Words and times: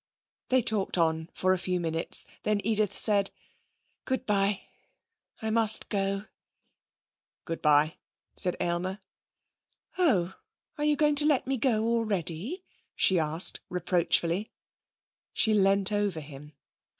They 0.49 0.63
talked 0.63 0.97
on 0.97 1.29
for 1.31 1.53
a 1.53 1.59
few 1.59 1.79
minutes. 1.79 2.25
Then 2.41 2.59
Edith 2.63 2.97
said: 2.97 3.29
'Good 4.05 4.25
bye. 4.25 4.61
I 5.43 5.51
must 5.51 5.89
go.' 5.89 6.25
'Good 7.45 7.61
bye,' 7.61 7.97
said 8.35 8.55
Aylmer. 8.59 8.99
'Oh! 9.99 10.33
Are 10.79 10.85
you 10.85 10.95
going 10.95 11.13
to 11.17 11.25
let 11.27 11.45
me 11.45 11.55
go 11.55 11.83
already?' 11.83 12.63
she 12.95 13.19
asked 13.19 13.59
reproachfully. 13.69 14.51
She 15.33 15.53
leant 15.53 15.91
over 15.91 16.19
him. 16.19 16.53